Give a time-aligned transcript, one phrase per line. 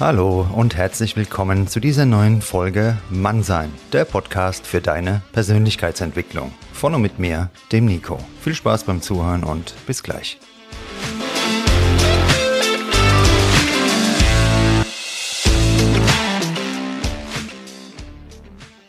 [0.00, 6.54] Hallo und herzlich willkommen zu dieser neuen Folge Mannsein, der Podcast für deine Persönlichkeitsentwicklung.
[6.72, 8.16] Von und mit mir, dem Nico.
[8.40, 10.38] Viel Spaß beim Zuhören und bis gleich.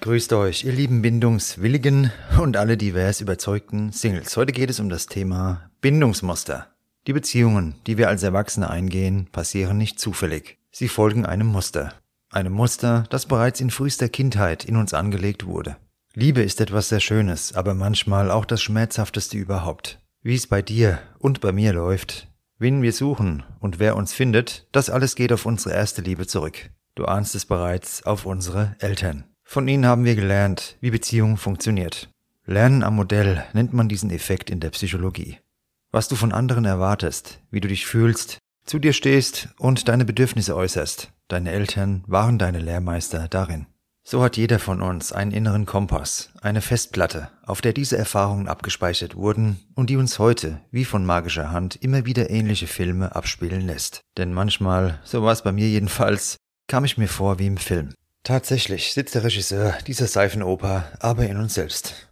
[0.02, 4.38] Grüßt euch, ihr lieben Bindungswilligen und alle divers überzeugten Singles.
[4.38, 6.68] Heute geht es um das Thema Bindungsmuster.
[7.08, 10.59] Die Beziehungen, die wir als Erwachsene eingehen, passieren nicht zufällig.
[10.72, 11.94] Sie folgen einem Muster.
[12.32, 15.78] Einem Muster, das bereits in frühester Kindheit in uns angelegt wurde.
[16.14, 20.00] Liebe ist etwas sehr Schönes, aber manchmal auch das Schmerzhafteste überhaupt.
[20.22, 24.68] Wie es bei dir und bei mir läuft, wen wir suchen und wer uns findet,
[24.72, 26.70] das alles geht auf unsere erste Liebe zurück.
[26.96, 29.24] Du ahnst es bereits, auf unsere Eltern.
[29.44, 32.10] Von ihnen haben wir gelernt, wie Beziehung funktioniert.
[32.46, 35.38] Lernen am Modell nennt man diesen Effekt in der Psychologie.
[35.92, 38.38] Was du von anderen erwartest, wie du dich fühlst,
[38.70, 41.12] zu dir stehst und deine Bedürfnisse äußerst.
[41.28, 43.66] Deine Eltern waren deine Lehrmeister darin.
[44.04, 49.16] So hat jeder von uns einen inneren Kompass, eine Festplatte, auf der diese Erfahrungen abgespeichert
[49.16, 54.02] wurden und die uns heute, wie von magischer Hand, immer wieder ähnliche Filme abspielen lässt.
[54.18, 56.38] Denn manchmal, so war es bei mir jedenfalls,
[56.68, 57.90] kam ich mir vor wie im Film.
[58.24, 62.10] Tatsächlich sitzt der Regisseur dieser Seifenoper aber in uns selbst.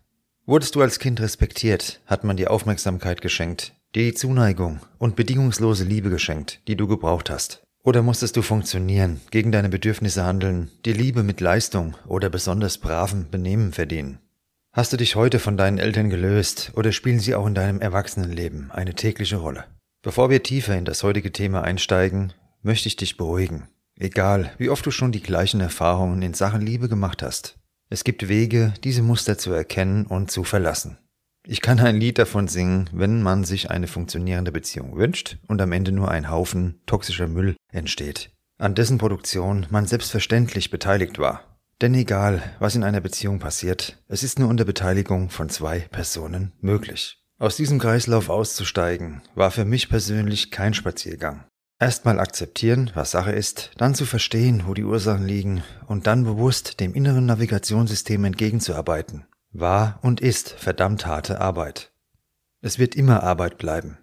[0.47, 5.83] Wurdest du als Kind respektiert, hat man dir Aufmerksamkeit geschenkt, dir die Zuneigung und bedingungslose
[5.83, 7.63] Liebe geschenkt, die du gebraucht hast?
[7.83, 13.31] Oder musstest du funktionieren, gegen deine Bedürfnisse handeln, die Liebe mit Leistung oder besonders braven
[13.31, 14.19] Benehmen verdienen?
[14.71, 18.69] Hast du dich heute von deinen Eltern gelöst oder spielen sie auch in deinem Erwachsenenleben
[18.69, 19.65] eine tägliche Rolle?
[20.03, 23.67] Bevor wir tiefer in das heutige Thema einsteigen, möchte ich dich beruhigen.
[23.97, 27.57] Egal, wie oft du schon die gleichen Erfahrungen in Sachen Liebe gemacht hast.
[27.89, 30.99] Es gibt Wege, diese Muster zu erkennen und zu verlassen.
[31.49, 35.71] Ich kann ein Lied davon singen, wenn man sich eine funktionierende Beziehung wünscht und am
[35.71, 41.57] Ende nur ein Haufen toxischer Müll entsteht, an dessen Produktion man selbstverständlich beteiligt war.
[41.79, 46.51] Denn egal, was in einer Beziehung passiert, es ist nur unter Beteiligung von zwei Personen
[46.59, 47.23] möglich.
[47.39, 51.45] Aus diesem Kreislauf auszusteigen, war für mich persönlich kein Spaziergang.
[51.79, 56.81] Erstmal akzeptieren, was Sache ist, dann zu verstehen, wo die Ursachen liegen und dann bewusst
[56.81, 61.91] dem inneren Navigationssystem entgegenzuarbeiten war und ist verdammt harte Arbeit.
[62.61, 63.97] Es wird immer Arbeit bleiben.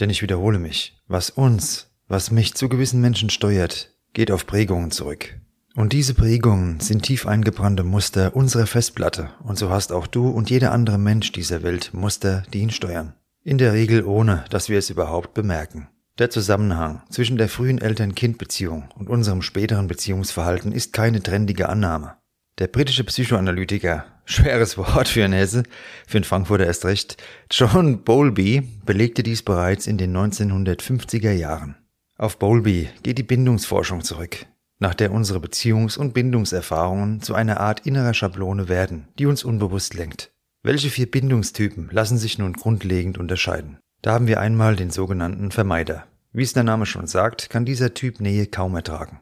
[0.00, 4.90] Denn ich wiederhole mich, was uns, was mich zu gewissen Menschen steuert, geht auf Prägungen
[4.90, 5.38] zurück.
[5.74, 10.50] Und diese Prägungen sind tief eingebrannte Muster unserer Festplatte, und so hast auch du und
[10.50, 13.14] jeder andere Mensch dieser Welt Muster, die ihn steuern.
[13.42, 15.88] In der Regel ohne, dass wir es überhaupt bemerken.
[16.18, 22.16] Der Zusammenhang zwischen der frühen Eltern-Kind-Beziehung und unserem späteren Beziehungsverhalten ist keine trendige Annahme.
[22.58, 25.62] Der britische Psychoanalytiker, schweres Wort für einen Hesse,
[26.06, 27.16] für einen Frankfurter erst recht,
[27.50, 31.76] John Bowlby belegte dies bereits in den 1950er Jahren.
[32.18, 34.44] Auf Bowlby geht die Bindungsforschung zurück,
[34.78, 39.94] nach der unsere Beziehungs- und Bindungserfahrungen zu einer Art innerer Schablone werden, die uns unbewusst
[39.94, 40.30] lenkt.
[40.62, 43.78] Welche vier Bindungstypen lassen sich nun grundlegend unterscheiden?
[44.02, 46.04] Da haben wir einmal den sogenannten Vermeider.
[46.32, 49.21] Wie es der Name schon sagt, kann dieser Typ Nähe kaum ertragen.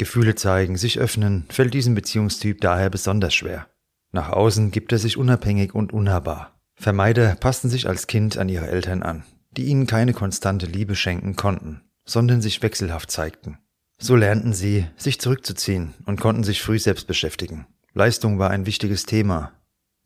[0.00, 3.66] Gefühle zeigen, sich öffnen, fällt diesem Beziehungstyp daher besonders schwer.
[4.12, 6.58] Nach außen gibt er sich unabhängig und unnahbar.
[6.74, 11.36] Vermeider passten sich als Kind an ihre Eltern an, die ihnen keine konstante Liebe schenken
[11.36, 13.58] konnten, sondern sich wechselhaft zeigten.
[13.98, 17.66] So lernten sie, sich zurückzuziehen und konnten sich früh selbst beschäftigen.
[17.92, 19.52] Leistung war ein wichtiges Thema,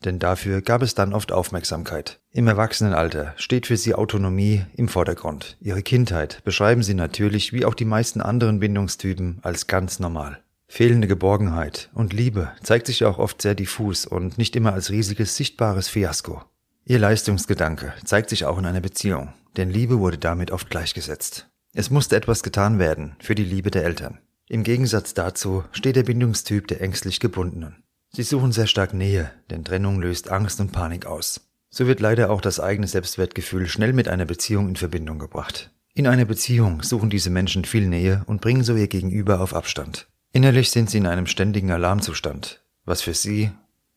[0.04, 2.20] denn dafür gab es dann oft Aufmerksamkeit.
[2.30, 5.56] Im Erwachsenenalter steht für sie Autonomie im Vordergrund.
[5.60, 10.40] Ihre Kindheit beschreiben sie natürlich, wie auch die meisten anderen Bindungstypen, als ganz normal.
[10.66, 15.36] Fehlende Geborgenheit und Liebe zeigt sich auch oft sehr diffus und nicht immer als riesiges
[15.36, 16.42] sichtbares Fiasko.
[16.84, 21.48] Ihr Leistungsgedanke zeigt sich auch in einer Beziehung, denn Liebe wurde damit oft gleichgesetzt.
[21.72, 24.18] Es musste etwas getan werden für die Liebe der Eltern.
[24.48, 27.83] Im Gegensatz dazu steht der Bindungstyp der ängstlich Gebundenen.
[28.14, 31.40] Sie suchen sehr stark Nähe, denn Trennung löst Angst und Panik aus.
[31.68, 35.72] So wird leider auch das eigene Selbstwertgefühl schnell mit einer Beziehung in Verbindung gebracht.
[35.94, 40.06] In einer Beziehung suchen diese Menschen viel Nähe und bringen so ihr Gegenüber auf Abstand.
[40.32, 43.50] Innerlich sind sie in einem ständigen Alarmzustand, was für sie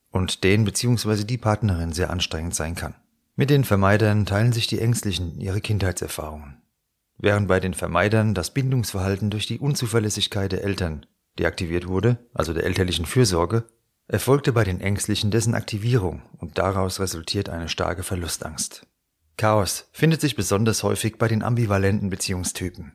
[0.09, 1.23] und den bzw.
[1.23, 2.95] die Partnerin sehr anstrengend sein kann.
[3.35, 6.57] Mit den Vermeidern teilen sich die Ängstlichen ihre Kindheitserfahrungen.
[7.19, 11.05] Während bei den Vermeidern das Bindungsverhalten durch die Unzuverlässigkeit der Eltern
[11.37, 13.65] deaktiviert wurde, also der elterlichen Fürsorge,
[14.07, 18.85] erfolgte bei den Ängstlichen dessen Aktivierung und daraus resultiert eine starke Verlustangst.
[19.37, 22.93] Chaos findet sich besonders häufig bei den ambivalenten Beziehungstypen.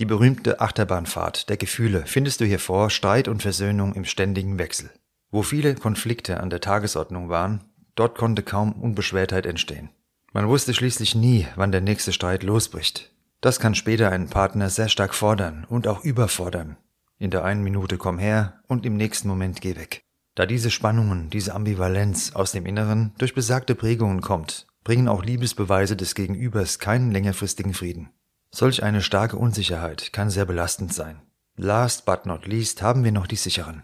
[0.00, 4.90] Die berühmte Achterbahnfahrt der Gefühle findest du hier vor Streit und Versöhnung im ständigen Wechsel.
[5.30, 7.64] Wo viele Konflikte an der Tagesordnung waren,
[7.94, 9.90] dort konnte kaum Unbeschwertheit entstehen.
[10.32, 13.12] Man wusste schließlich nie, wann der nächste Streit losbricht.
[13.40, 16.76] Das kann später einen Partner sehr stark fordern und auch überfordern.
[17.18, 20.02] In der einen Minute komm her und im nächsten Moment geh weg.
[20.38, 25.96] Da diese Spannungen, diese Ambivalenz aus dem Inneren durch besagte Prägungen kommt, bringen auch Liebesbeweise
[25.96, 28.10] des Gegenübers keinen längerfristigen Frieden.
[28.52, 31.20] Solch eine starke Unsicherheit kann sehr belastend sein.
[31.56, 33.82] Last but not least haben wir noch die sicheren.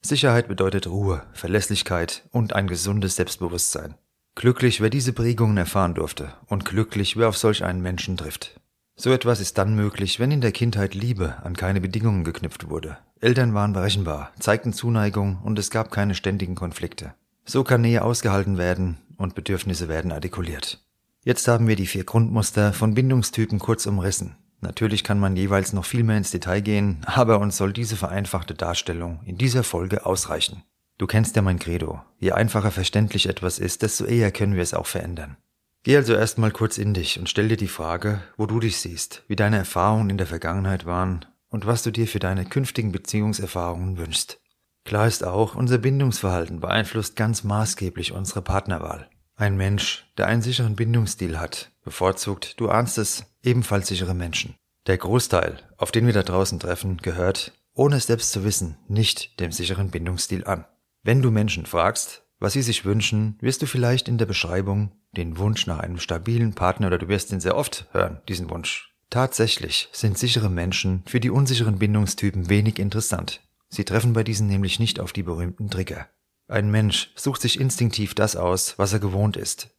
[0.00, 3.96] Sicherheit bedeutet Ruhe, Verlässlichkeit und ein gesundes Selbstbewusstsein.
[4.36, 8.59] Glücklich, wer diese Prägungen erfahren durfte und glücklich, wer auf solch einen Menschen trifft.
[9.02, 12.98] So etwas ist dann möglich, wenn in der Kindheit Liebe an keine Bedingungen geknüpft wurde.
[13.18, 17.14] Eltern waren berechenbar, zeigten Zuneigung und es gab keine ständigen Konflikte.
[17.46, 20.84] So kann Nähe ausgehalten werden und Bedürfnisse werden artikuliert.
[21.24, 24.36] Jetzt haben wir die vier Grundmuster von Bindungstypen kurz umrissen.
[24.60, 28.52] Natürlich kann man jeweils noch viel mehr ins Detail gehen, aber uns soll diese vereinfachte
[28.52, 30.62] Darstellung in dieser Folge ausreichen.
[30.98, 32.02] Du kennst ja mein Credo.
[32.18, 35.38] Je einfacher verständlich etwas ist, desto eher können wir es auch verändern.
[35.82, 39.22] Geh also erstmal kurz in dich und stell dir die Frage, wo du dich siehst,
[39.28, 43.96] wie deine Erfahrungen in der Vergangenheit waren und was du dir für deine künftigen Beziehungserfahrungen
[43.96, 44.40] wünschst.
[44.84, 49.08] Klar ist auch, unser Bindungsverhalten beeinflusst ganz maßgeblich unsere Partnerwahl.
[49.36, 54.56] Ein Mensch, der einen sicheren Bindungsstil hat, bevorzugt, du ahnst es, ebenfalls sichere Menschen.
[54.86, 59.40] Der Großteil, auf den wir da draußen treffen, gehört, ohne es selbst zu wissen, nicht
[59.40, 60.66] dem sicheren Bindungsstil an.
[61.02, 65.38] Wenn du Menschen fragst, was sie sich wünschen, wirst du vielleicht in der Beschreibung den
[65.38, 68.94] Wunsch nach einem stabilen Partner oder du wirst ihn sehr oft hören, diesen Wunsch.
[69.10, 73.40] Tatsächlich sind sichere Menschen für die unsicheren Bindungstypen wenig interessant.
[73.68, 76.06] Sie treffen bei diesen nämlich nicht auf die berühmten Trigger.
[76.46, 79.70] Ein Mensch sucht sich instinktiv das aus, was er gewohnt ist.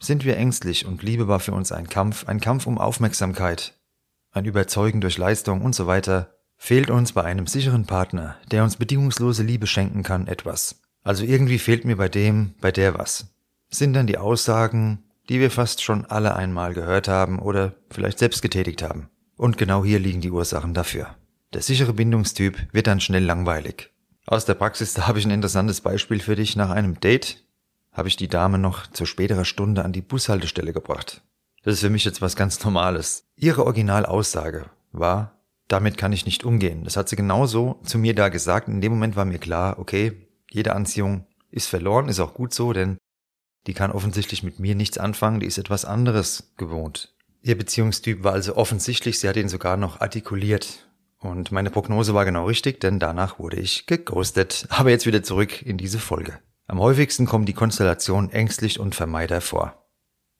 [0.00, 3.74] Sind wir ängstlich und Liebe war für uns ein Kampf, ein Kampf um Aufmerksamkeit,
[4.32, 8.76] ein Überzeugen durch Leistung und so weiter, fehlt uns bei einem sicheren Partner, der uns
[8.76, 10.82] bedingungslose Liebe schenken kann, etwas.
[11.02, 13.33] Also irgendwie fehlt mir bei dem, bei der was.
[13.74, 18.40] Sind dann die Aussagen, die wir fast schon alle einmal gehört haben oder vielleicht selbst
[18.40, 19.10] getätigt haben.
[19.36, 21.16] Und genau hier liegen die Ursachen dafür.
[21.54, 23.90] Der sichere Bindungstyp wird dann schnell langweilig.
[24.26, 26.54] Aus der Praxis, da habe ich ein interessantes Beispiel für dich.
[26.54, 27.42] Nach einem Date
[27.90, 31.22] habe ich die Dame noch zu späterer Stunde an die Bushaltestelle gebracht.
[31.64, 33.24] Das ist für mich jetzt was ganz Normales.
[33.34, 36.84] Ihre Originalaussage war, damit kann ich nicht umgehen.
[36.84, 38.68] Das hat sie genauso zu mir da gesagt.
[38.68, 42.72] In dem Moment war mir klar, okay, jede Anziehung ist verloren, ist auch gut so,
[42.72, 42.98] denn
[43.66, 47.14] die kann offensichtlich mit mir nichts anfangen, die ist etwas anderes gewohnt.
[47.42, 50.88] Ihr Beziehungstyp war also offensichtlich, sie hat ihn sogar noch artikuliert.
[51.18, 54.66] Und meine Prognose war genau richtig, denn danach wurde ich geghostet.
[54.70, 56.38] Aber jetzt wieder zurück in diese Folge.
[56.66, 59.86] Am häufigsten kommen die Konstellationen ängstlich und Vermeider vor.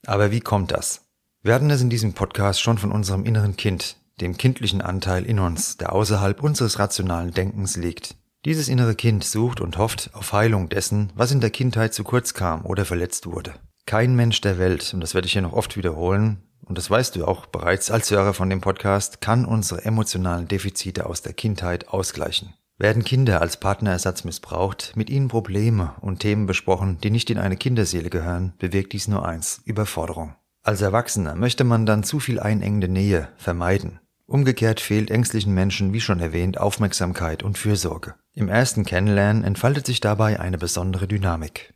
[0.07, 1.07] Aber wie kommt das?
[1.43, 5.39] Wir hatten es in diesem Podcast schon von unserem inneren Kind, dem kindlichen Anteil in
[5.39, 8.17] uns, der außerhalb unseres rationalen Denkens liegt.
[8.45, 12.35] Dieses innere Kind sucht und hofft auf Heilung dessen, was in der Kindheit zu kurz
[12.35, 13.55] kam oder verletzt wurde.
[13.87, 17.17] Kein Mensch der Welt, und das werde ich hier noch oft wiederholen, und das weißt
[17.17, 21.89] du auch bereits als Hörer von dem Podcast, kann unsere emotionalen Defizite aus der Kindheit
[21.89, 22.53] ausgleichen.
[22.77, 27.57] Werden Kinder als Partnerersatz missbraucht, mit ihnen Probleme und Themen besprochen, die nicht in eine
[27.57, 30.35] Kinderseele gehören, bewirkt dies nur eins, Überforderung.
[30.63, 34.01] Als Erwachsener möchte man dann zu viel einengende Nähe vermeiden.
[34.27, 38.15] Umgekehrt fehlt ängstlichen Menschen, wie schon erwähnt, Aufmerksamkeit und Fürsorge.
[38.33, 41.75] Im ersten Kennenlernen entfaltet sich dabei eine besondere Dynamik.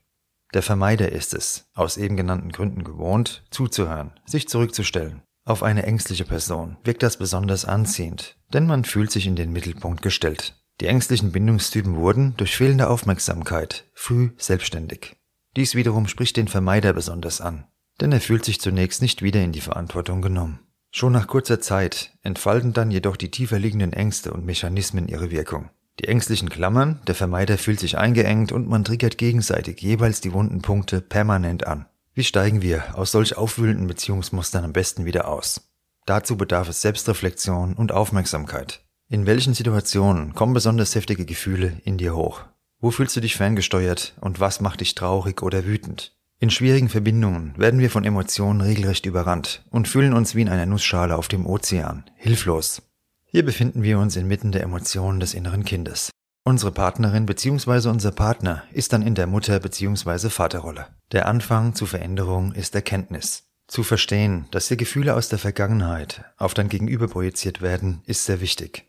[0.55, 5.23] Der Vermeider ist es, aus eben genannten Gründen gewohnt, zuzuhören, sich zurückzustellen.
[5.45, 10.03] Auf eine ängstliche Person wirkt das besonders anziehend, denn man fühlt sich in den Mittelpunkt
[10.03, 10.63] gestellt.
[10.81, 15.17] Die ängstlichen Bindungstypen wurden durch fehlende Aufmerksamkeit früh selbstständig.
[15.57, 17.67] Dies wiederum spricht den Vermeider besonders an,
[18.01, 20.61] denn er fühlt sich zunächst nicht wieder in die Verantwortung genommen.
[20.91, 25.71] Schon nach kurzer Zeit entfalten dann jedoch die tiefer liegenden Ängste und Mechanismen ihre Wirkung.
[26.01, 30.63] Die ängstlichen Klammern, der Vermeider fühlt sich eingeengt und man triggert gegenseitig jeweils die wunden
[30.63, 31.87] Punkte permanent an.
[32.15, 35.61] Wie steigen wir aus solch aufwühlenden Beziehungsmustern am besten wieder aus?
[36.07, 38.81] Dazu bedarf es Selbstreflexion und Aufmerksamkeit.
[39.09, 42.43] In welchen Situationen kommen besonders heftige Gefühle in dir hoch?
[42.81, 46.18] Wo fühlst du dich ferngesteuert und was macht dich traurig oder wütend?
[46.41, 50.67] In schwierigen Verbindungen werden wir von Emotionen regelrecht überrannt und fühlen uns wie in einer
[50.67, 52.83] Nussschale auf dem Ozean, hilflos.
[53.25, 56.11] Hier befinden wir uns inmitten der Emotionen des inneren Kindes.
[56.45, 57.89] Unsere Partnerin bzw.
[57.89, 60.31] unser Partner ist dann in der Mutter bzw.
[60.31, 60.87] Vaterrolle.
[61.11, 63.49] Der Anfang zur Veränderung ist Erkenntnis.
[63.67, 68.41] Zu verstehen, dass hier Gefühle aus der Vergangenheit auf dein Gegenüber projiziert werden, ist sehr
[68.41, 68.87] wichtig.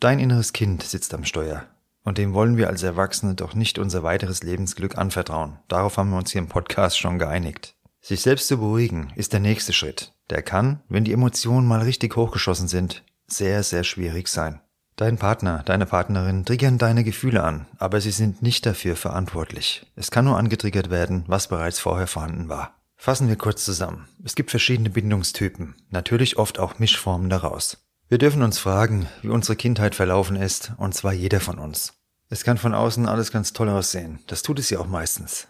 [0.00, 1.66] Dein inneres Kind sitzt am Steuer
[2.04, 5.58] und dem wollen wir als Erwachsene doch nicht unser weiteres Lebensglück anvertrauen.
[5.68, 7.74] Darauf haben wir uns hier im Podcast schon geeinigt.
[8.00, 10.14] Sich selbst zu beruhigen ist der nächste Schritt.
[10.30, 14.60] Der kann, wenn die Emotionen mal richtig hochgeschossen sind, sehr, sehr schwierig sein.
[14.96, 19.86] Dein Partner, deine Partnerin triggern deine Gefühle an, aber sie sind nicht dafür verantwortlich.
[19.94, 22.74] Es kann nur angetriggert werden, was bereits vorher vorhanden war.
[22.96, 24.08] Fassen wir kurz zusammen.
[24.24, 27.87] Es gibt verschiedene Bindungstypen, natürlich oft auch Mischformen daraus.
[28.10, 31.92] Wir dürfen uns fragen, wie unsere Kindheit verlaufen ist, und zwar jeder von uns.
[32.30, 35.48] Es kann von außen alles ganz toll aussehen, das tut es ja auch meistens.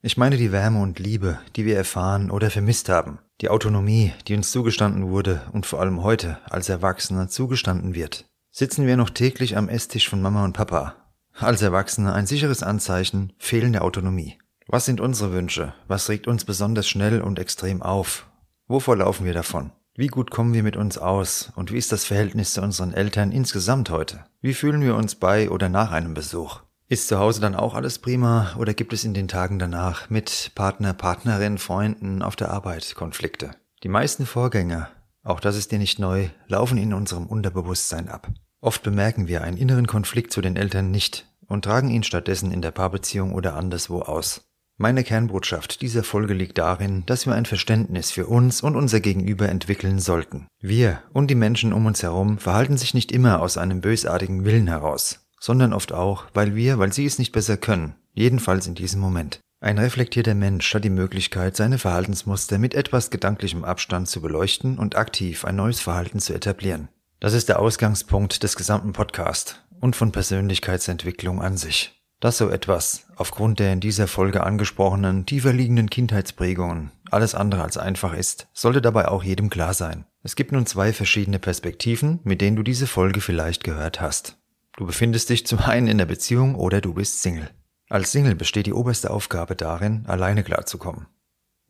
[0.00, 4.34] Ich meine die Wärme und Liebe, die wir erfahren oder vermisst haben, die Autonomie, die
[4.34, 8.24] uns zugestanden wurde und vor allem heute als Erwachsene zugestanden wird.
[8.50, 10.94] Sitzen wir noch täglich am Esstisch von Mama und Papa.
[11.34, 14.38] Als Erwachsene ein sicheres Anzeichen fehlende Autonomie.
[14.66, 15.74] Was sind unsere Wünsche?
[15.86, 18.26] Was regt uns besonders schnell und extrem auf?
[18.68, 19.72] Wovor laufen wir davon?
[20.00, 23.32] Wie gut kommen wir mit uns aus und wie ist das Verhältnis zu unseren Eltern
[23.32, 24.24] insgesamt heute?
[24.40, 26.62] Wie fühlen wir uns bei oder nach einem Besuch?
[26.88, 30.52] Ist zu Hause dann auch alles prima oder gibt es in den Tagen danach mit
[30.54, 33.50] Partner, Partnerin, Freunden auf der Arbeit Konflikte?
[33.82, 34.88] Die meisten Vorgänge,
[35.22, 38.32] auch das ist dir nicht neu, laufen in unserem Unterbewusstsein ab.
[38.62, 42.62] Oft bemerken wir einen inneren Konflikt zu den Eltern nicht und tragen ihn stattdessen in
[42.62, 44.49] der Paarbeziehung oder anderswo aus.
[44.82, 49.46] Meine Kernbotschaft dieser Folge liegt darin, dass wir ein Verständnis für uns und unser Gegenüber
[49.46, 50.46] entwickeln sollten.
[50.58, 54.68] Wir und die Menschen um uns herum verhalten sich nicht immer aus einem bösartigen Willen
[54.68, 59.02] heraus, sondern oft auch, weil wir, weil sie es nicht besser können, jedenfalls in diesem
[59.02, 59.40] Moment.
[59.60, 64.96] Ein reflektierter Mensch hat die Möglichkeit, seine Verhaltensmuster mit etwas gedanklichem Abstand zu beleuchten und
[64.96, 66.88] aktiv ein neues Verhalten zu etablieren.
[67.20, 71.99] Das ist der Ausgangspunkt des gesamten Podcasts und von Persönlichkeitsentwicklung an sich.
[72.20, 77.78] Dass so etwas, aufgrund der in dieser Folge angesprochenen, tiefer liegenden Kindheitsprägungen, alles andere als
[77.78, 80.04] einfach ist, sollte dabei auch jedem klar sein.
[80.22, 84.36] Es gibt nun zwei verschiedene Perspektiven, mit denen du diese Folge vielleicht gehört hast.
[84.76, 87.50] Du befindest dich zum einen in der Beziehung oder du bist Single.
[87.88, 91.06] Als Single besteht die oberste Aufgabe darin, alleine klarzukommen.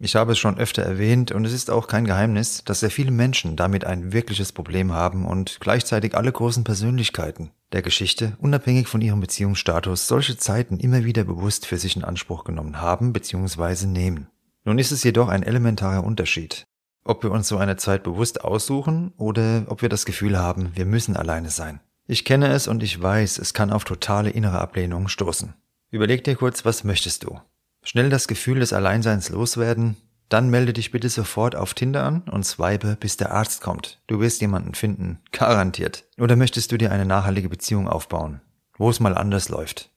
[0.02, 3.11] Ich habe es schon öfter erwähnt und es ist auch kein Geheimnis, dass sehr viele
[3.11, 9.02] Menschen damit ein wirkliches Problem haben und gleichzeitig alle großen Persönlichkeiten der Geschichte, unabhängig von
[9.02, 13.85] ihrem Beziehungsstatus, solche Zeiten immer wieder bewusst für sich in Anspruch genommen haben bzw.
[13.85, 14.28] nehmen.
[14.64, 16.64] Nun ist es jedoch ein elementarer Unterschied,
[17.04, 20.87] ob wir uns so eine Zeit bewusst aussuchen oder ob wir das Gefühl haben, wir
[20.87, 21.80] müssen alleine sein.
[22.07, 25.52] Ich kenne es und ich weiß, es kann auf totale innere Ablehnung stoßen.
[25.90, 27.38] Überleg dir kurz, was möchtest du?
[27.83, 29.97] Schnell das Gefühl des Alleinseins loswerden,
[30.29, 34.01] dann melde dich bitte sofort auf Tinder an und swipe, bis der Arzt kommt.
[34.07, 36.05] Du wirst jemanden finden, garantiert.
[36.19, 38.41] Oder möchtest du dir eine nachhaltige Beziehung aufbauen,
[38.79, 39.91] wo es mal anders läuft?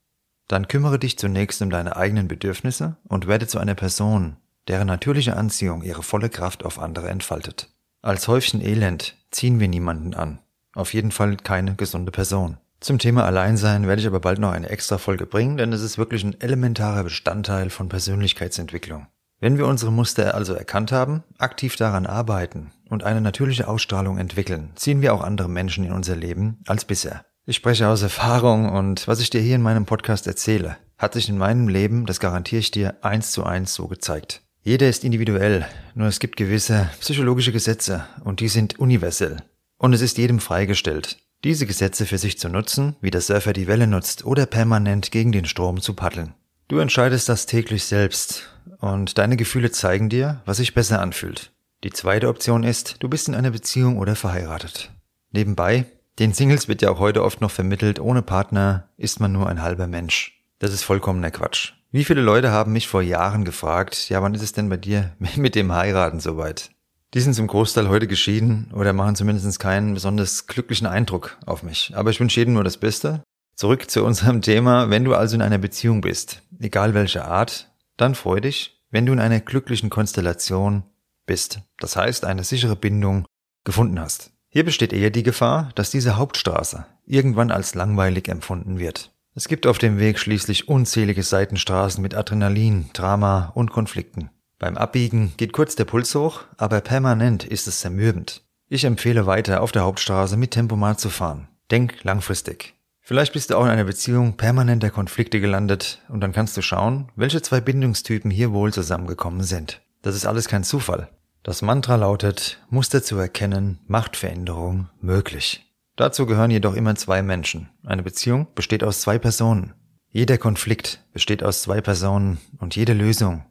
[0.47, 4.37] Dann kümmere dich zunächst um deine eigenen Bedürfnisse und werde zu einer Person,
[4.67, 7.69] deren natürliche Anziehung ihre volle Kraft auf andere entfaltet.
[8.01, 10.39] Als Häufchen Elend ziehen wir niemanden an.
[10.73, 12.57] Auf jeden Fall keine gesunde Person.
[12.83, 15.97] Zum Thema Alleinsein werde ich aber bald noch eine extra Folge bringen, denn es ist
[15.97, 19.07] wirklich ein elementarer Bestandteil von Persönlichkeitsentwicklung.
[19.39, 24.73] Wenn wir unsere Muster also erkannt haben, aktiv daran arbeiten und eine natürliche Ausstrahlung entwickeln,
[24.75, 27.23] ziehen wir auch andere Menschen in unser Leben als bisher.
[27.45, 31.29] Ich spreche aus Erfahrung und was ich dir hier in meinem Podcast erzähle, hat sich
[31.29, 34.41] in meinem Leben, das garantiere ich dir, eins zu eins so gezeigt.
[34.61, 39.37] Jeder ist individuell, nur es gibt gewisse psychologische Gesetze und die sind universell.
[39.77, 43.67] Und es ist jedem freigestellt, diese Gesetze für sich zu nutzen, wie der Surfer die
[43.67, 46.33] Welle nutzt, oder permanent gegen den Strom zu paddeln.
[46.67, 51.51] Du entscheidest das täglich selbst und deine Gefühle zeigen dir, was sich besser anfühlt.
[51.83, 54.91] Die zweite Option ist, du bist in einer Beziehung oder verheiratet.
[55.31, 55.85] Nebenbei,
[56.19, 59.61] den Singles wird ja auch heute oft noch vermittelt, ohne Partner ist man nur ein
[59.61, 60.41] halber Mensch.
[60.59, 61.73] Das ist vollkommener Quatsch.
[61.91, 65.11] Wie viele Leute haben mich vor Jahren gefragt, ja, wann ist es denn bei dir
[65.35, 66.71] mit dem Heiraten soweit?
[67.13, 71.91] Die sind zum Großteil heute geschieden oder machen zumindest keinen besonders glücklichen Eindruck auf mich.
[71.95, 73.21] Aber ich wünsche jedem nur das Beste.
[73.55, 74.89] Zurück zu unserem Thema.
[74.89, 79.13] Wenn du also in einer Beziehung bist, egal welche Art, dann freu dich, wenn du
[79.13, 80.83] in einer glücklichen Konstellation
[81.27, 81.59] bist.
[81.77, 83.25] Das heißt, eine sichere Bindung
[83.63, 84.31] gefunden hast.
[84.49, 89.11] Hier besteht eher die Gefahr, dass diese Hauptstraße irgendwann als langweilig empfunden wird.
[89.35, 94.29] Es gibt auf dem Weg schließlich unzählige Seitenstraßen mit Adrenalin, Drama und Konflikten.
[94.63, 98.43] Beim Abbiegen geht kurz der Puls hoch, aber permanent ist es zermürbend.
[98.69, 101.49] Ich empfehle weiter auf der Hauptstraße mit Tempomat zu fahren.
[101.69, 102.73] Denk langfristig.
[103.01, 107.11] Vielleicht bist du auch in einer Beziehung permanenter Konflikte gelandet und dann kannst du schauen,
[107.17, 109.81] welche zwei Bindungstypen hier wohl zusammengekommen sind.
[110.01, 111.09] Das ist alles kein Zufall.
[111.43, 115.73] Das Mantra lautet, Muster zu erkennen, macht Veränderung möglich.
[115.97, 117.67] Dazu gehören jedoch immer zwei Menschen.
[117.83, 119.73] Eine Beziehung besteht aus zwei Personen.
[120.09, 123.43] Jeder Konflikt besteht aus zwei Personen und jede Lösung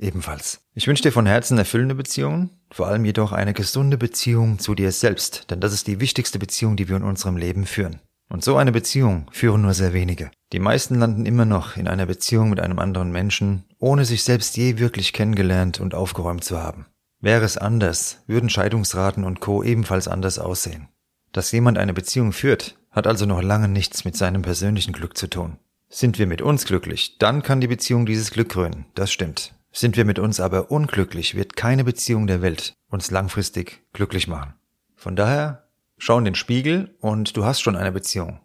[0.00, 0.60] ebenfalls.
[0.74, 4.92] Ich wünsche dir von Herzen erfüllende Beziehungen, vor allem jedoch eine gesunde Beziehung zu dir
[4.92, 8.00] selbst, denn das ist die wichtigste Beziehung, die wir in unserem Leben führen.
[8.28, 10.30] Und so eine Beziehung führen nur sehr wenige.
[10.52, 14.56] Die meisten landen immer noch in einer Beziehung mit einem anderen Menschen, ohne sich selbst
[14.56, 16.86] je wirklich kennengelernt und aufgeräumt zu haben.
[17.20, 19.62] Wäre es anders, würden Scheidungsraten und Co.
[19.62, 20.88] ebenfalls anders aussehen.
[21.32, 25.28] Dass jemand eine Beziehung führt, hat also noch lange nichts mit seinem persönlichen Glück zu
[25.28, 25.58] tun.
[25.88, 29.54] Sind wir mit uns glücklich, dann kann die Beziehung dieses Glück krönen, das stimmt.
[29.72, 34.54] Sind wir mit uns aber unglücklich, wird keine Beziehung der Welt uns langfristig glücklich machen.
[34.96, 35.70] Von daher
[36.02, 38.40] Schau in den Spiegel und du hast schon eine Beziehung.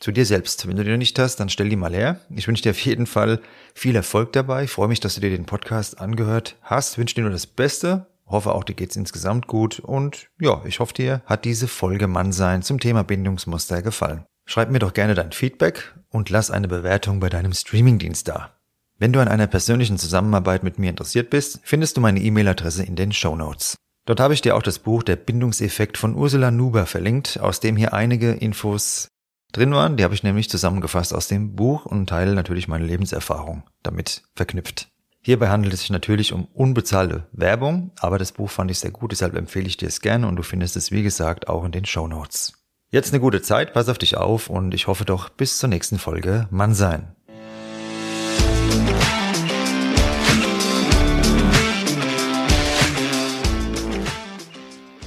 [0.00, 0.66] Zu dir selbst.
[0.66, 2.18] Wenn du die nicht hast, dann stell die mal her.
[2.30, 3.40] Ich wünsche dir auf jeden Fall
[3.74, 4.64] viel Erfolg dabei.
[4.64, 6.92] Ich freue mich, dass du dir den Podcast angehört hast.
[6.92, 8.06] Ich wünsche dir nur das Beste.
[8.26, 9.80] Hoffe auch, dir geht's insgesamt gut.
[9.80, 14.24] Und ja, ich hoffe dir hat diese Folge Mannsein zum Thema Bindungsmuster gefallen.
[14.46, 18.53] Schreib mir doch gerne dein Feedback und lass eine Bewertung bei deinem Streamingdienst da.
[18.98, 22.94] Wenn du an einer persönlichen Zusammenarbeit mit mir interessiert bist, findest du meine E-Mail-Adresse in
[22.94, 23.76] den Show Notes.
[24.06, 27.76] Dort habe ich dir auch das Buch Der Bindungseffekt von Ursula Nuber verlinkt, aus dem
[27.76, 29.08] hier einige Infos
[29.50, 29.96] drin waren.
[29.96, 34.88] Die habe ich nämlich zusammengefasst aus dem Buch und teile natürlich meine Lebenserfahrung damit verknüpft.
[35.22, 39.10] Hierbei handelt es sich natürlich um unbezahlte Werbung, aber das Buch fand ich sehr gut,
[39.10, 41.86] deshalb empfehle ich dir es gerne und du findest es wie gesagt auch in den
[41.86, 42.52] Show Notes.
[42.90, 45.98] Jetzt eine gute Zeit, pass auf dich auf und ich hoffe doch bis zur nächsten
[45.98, 47.16] Folge Mann sein.